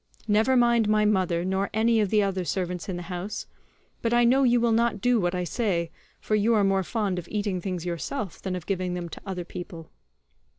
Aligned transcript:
Never 0.27 0.57
mind 0.57 0.89
my 0.89 1.05
mother, 1.05 1.45
nor 1.45 1.69
any 1.75 1.99
of 2.01 2.09
the 2.09 2.23
other 2.23 2.43
servants 2.43 2.89
in 2.89 2.95
the 2.97 3.03
house; 3.03 3.45
but 4.01 4.15
I 4.15 4.23
know 4.23 4.41
you 4.41 4.59
will 4.59 4.71
not 4.71 4.99
do 4.99 5.19
what 5.19 5.35
I 5.35 5.43
say, 5.43 5.91
for 6.19 6.33
you 6.33 6.55
are 6.55 6.63
more 6.63 6.81
fond 6.81 7.19
of 7.19 7.27
eating 7.29 7.61
things 7.61 7.85
yourself 7.85 8.41
than 8.41 8.55
of 8.55 8.65
giving 8.65 8.95
them 8.95 9.09
to 9.09 9.21
other 9.27 9.45
people." 9.45 9.91